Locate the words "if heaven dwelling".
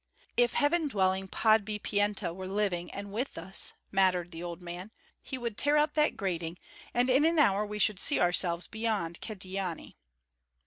0.35-1.27